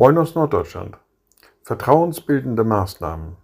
Moin 0.00 0.16
aus 0.16 0.34
Norddeutschland. 0.34 0.96
Vertrauensbildende 1.62 2.64
Maßnahmen. 2.64 3.36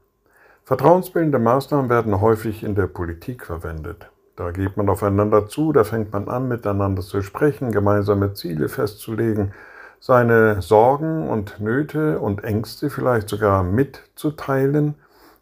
Vertrauensbildende 0.65 1.39
Maßnahmen 1.39 1.91
werden 1.91 2.19
häufig 2.23 2.63
in 2.65 2.75
der 2.75 2.87
Politik 2.87 3.45
verwendet. 3.45 4.11
Da 4.37 4.53
geht 4.53 4.79
man 4.79 4.89
aufeinander 4.89 5.49
zu, 5.49 5.75
da 5.75 5.85
fängt 5.85 6.15
man 6.15 6.31
an, 6.31 6.49
miteinander 6.49 7.03
zu 7.03 7.21
sprechen, 7.21 7.73
gemeinsame 7.73 8.33
Ziele 8.33 8.71
festzulegen, 8.71 9.53
seine 10.01 10.63
Sorgen 10.63 11.29
und 11.29 11.61
Nöte 11.61 12.21
und 12.21 12.43
Ängste 12.43 12.89
vielleicht 12.89 13.29
sogar 13.29 13.63
mitzuteilen 13.63 14.95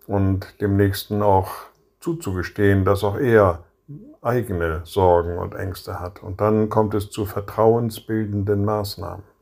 und 0.08 0.60
dem 0.60 0.76
Nächsten 0.76 1.22
auch 1.22 1.52
zuzugestehen, 2.00 2.84
dass 2.84 3.04
auch 3.04 3.18
er 3.18 3.60
eigene 4.20 4.80
Sorgen 4.82 5.38
und 5.38 5.54
Ängste 5.54 6.00
hat. 6.00 6.24
Und 6.24 6.40
dann 6.40 6.70
kommt 6.70 6.92
es 6.92 7.08
zu 7.08 7.24
vertrauensbildenden 7.24 8.64
Maßnahmen. 8.64 9.33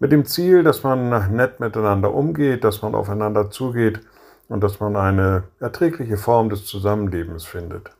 Mit 0.00 0.10
dem 0.10 0.24
Ziel, 0.24 0.64
dass 0.64 0.82
man 0.82 1.08
nett 1.34 1.60
miteinander 1.60 2.12
umgeht, 2.12 2.64
dass 2.64 2.82
man 2.82 2.94
aufeinander 2.94 3.50
zugeht 3.50 4.00
und 4.48 4.62
dass 4.62 4.80
man 4.80 4.96
eine 4.96 5.44
erträgliche 5.60 6.16
Form 6.16 6.50
des 6.50 6.66
Zusammenlebens 6.66 7.44
findet. 7.44 7.90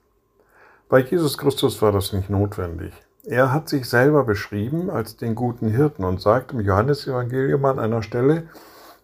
Bei 0.88 1.00
Jesus 1.00 1.38
Christus 1.38 1.80
war 1.82 1.92
das 1.92 2.12
nicht 2.12 2.28
notwendig. 2.30 2.92
Er 3.24 3.52
hat 3.52 3.68
sich 3.68 3.88
selber 3.88 4.24
beschrieben 4.24 4.90
als 4.90 5.16
den 5.16 5.34
guten 5.34 5.68
Hirten 5.68 6.04
und 6.04 6.20
sagt 6.20 6.52
im 6.52 6.60
Johannesevangelium 6.60 7.64
an 7.64 7.78
einer 7.78 8.02
Stelle, 8.02 8.48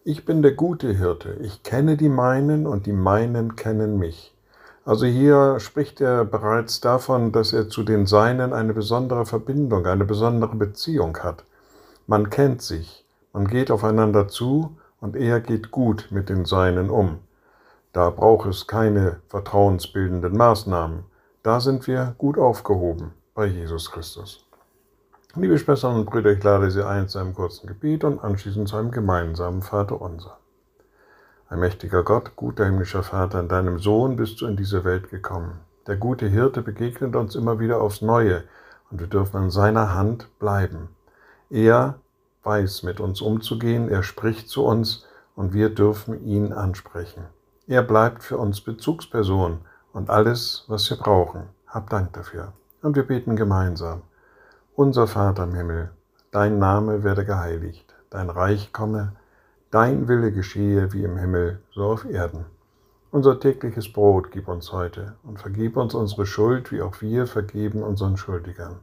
ich 0.03 0.25
bin 0.25 0.41
der 0.41 0.51
gute 0.51 0.91
Hirte, 0.93 1.37
ich 1.41 1.63
kenne 1.63 1.95
die 1.97 2.09
meinen 2.09 2.67
und 2.67 2.85
die 2.85 2.93
meinen 2.93 3.55
kennen 3.55 3.97
mich. 3.97 4.35
Also 4.83 5.05
hier 5.05 5.59
spricht 5.59 6.01
er 6.01 6.25
bereits 6.25 6.81
davon, 6.81 7.31
dass 7.31 7.53
er 7.53 7.69
zu 7.69 7.83
den 7.83 8.05
Seinen 8.05 8.51
eine 8.51 8.73
besondere 8.73 9.25
Verbindung, 9.25 9.85
eine 9.85 10.05
besondere 10.05 10.55
Beziehung 10.55 11.17
hat. 11.19 11.43
Man 12.11 12.29
kennt 12.29 12.61
sich, 12.61 13.05
man 13.31 13.47
geht 13.47 13.71
aufeinander 13.71 14.27
zu 14.27 14.75
und 14.99 15.15
er 15.15 15.39
geht 15.39 15.71
gut 15.71 16.09
mit 16.11 16.27
den 16.27 16.43
Seinen 16.43 16.89
um. 16.89 17.19
Da 17.93 18.09
braucht 18.09 18.49
es 18.49 18.67
keine 18.67 19.21
vertrauensbildenden 19.29 20.35
Maßnahmen. 20.35 21.05
Da 21.41 21.61
sind 21.61 21.87
wir 21.87 22.15
gut 22.17 22.37
aufgehoben 22.37 23.13
bei 23.33 23.45
Jesus 23.45 23.89
Christus. 23.89 24.45
Liebe 25.35 25.57
Schwestern 25.57 25.95
und 25.95 26.05
Brüder, 26.05 26.33
ich 26.33 26.43
lade 26.43 26.69
Sie 26.69 26.85
ein 26.85 27.07
zu 27.07 27.17
einem 27.17 27.33
kurzen 27.33 27.65
Gebet 27.65 28.03
und 28.03 28.21
anschließend 28.21 28.67
zu 28.67 28.75
einem 28.75 28.91
gemeinsamen 28.91 29.61
Vater 29.61 30.01
unser. 30.01 30.37
Ein 31.47 31.61
mächtiger 31.61 32.03
Gott, 32.03 32.35
guter 32.35 32.65
himmlischer 32.65 33.03
Vater, 33.03 33.39
in 33.39 33.47
deinem 33.47 33.79
Sohn 33.79 34.17
bist 34.17 34.41
du 34.41 34.47
in 34.47 34.57
diese 34.57 34.83
Welt 34.83 35.11
gekommen. 35.11 35.61
Der 35.87 35.95
gute 35.95 36.27
Hirte 36.27 36.61
begegnet 36.61 37.15
uns 37.15 37.35
immer 37.35 37.61
wieder 37.61 37.79
aufs 37.79 38.01
Neue 38.01 38.43
und 38.89 38.99
wir 38.99 39.07
dürfen 39.07 39.37
an 39.37 39.49
seiner 39.49 39.95
Hand 39.95 40.27
bleiben. 40.39 40.89
Er 41.51 42.00
weiß, 42.43 42.83
mit 42.83 42.99
uns 42.99 43.21
umzugehen, 43.21 43.89
er 43.89 44.03
spricht 44.03 44.49
zu 44.49 44.65
uns 44.65 45.05
und 45.35 45.53
wir 45.53 45.69
dürfen 45.69 46.25
ihn 46.25 46.53
ansprechen. 46.53 47.25
Er 47.67 47.83
bleibt 47.83 48.23
für 48.23 48.37
uns 48.37 48.61
Bezugsperson 48.61 49.59
und 49.93 50.09
alles, 50.09 50.65
was 50.67 50.89
wir 50.89 50.97
brauchen. 50.97 51.43
Hab 51.67 51.89
Dank 51.89 52.13
dafür. 52.13 52.53
Und 52.81 52.95
wir 52.95 53.07
beten 53.07 53.35
gemeinsam. 53.35 54.01
Unser 54.75 55.07
Vater 55.07 55.43
im 55.43 55.53
Himmel, 55.53 55.91
dein 56.31 56.59
Name 56.59 57.03
werde 57.03 57.25
geheiligt, 57.25 57.93
dein 58.09 58.29
Reich 58.29 58.73
komme, 58.73 59.13
dein 59.69 60.07
Wille 60.07 60.31
geschehe 60.31 60.91
wie 60.93 61.03
im 61.03 61.17
Himmel, 61.17 61.61
so 61.73 61.85
auf 61.85 62.05
Erden. 62.05 62.45
Unser 63.11 63.39
tägliches 63.39 63.91
Brot 63.91 64.31
gib 64.31 64.47
uns 64.47 64.71
heute 64.71 65.15
und 65.23 65.39
vergib 65.39 65.77
uns 65.77 65.93
unsere 65.93 66.25
Schuld, 66.25 66.71
wie 66.71 66.81
auch 66.81 67.01
wir 67.01 67.27
vergeben 67.27 67.83
unseren 67.83 68.17
Schuldigern 68.17 68.79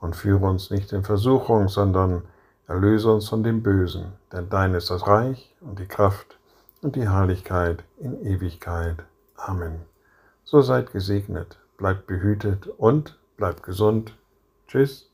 und 0.00 0.16
führe 0.16 0.46
uns 0.46 0.70
nicht 0.70 0.92
in 0.92 1.04
Versuchung, 1.04 1.68
sondern 1.68 2.22
erlöse 2.66 3.12
uns 3.12 3.28
von 3.28 3.42
dem 3.42 3.62
Bösen, 3.62 4.12
denn 4.32 4.48
dein 4.48 4.74
ist 4.74 4.90
das 4.90 5.06
Reich 5.06 5.54
und 5.60 5.78
die 5.78 5.86
Kraft 5.86 6.38
und 6.80 6.96
die 6.96 7.08
Herrlichkeit 7.08 7.84
in 7.98 8.24
Ewigkeit. 8.24 8.96
Amen. 9.36 9.80
So 10.44 10.60
seid 10.60 10.92
gesegnet, 10.92 11.58
bleibt 11.76 12.06
behütet 12.06 12.66
und 12.66 13.18
bleibt 13.36 13.62
gesund. 13.62 14.16
Tschüss. 14.68 15.11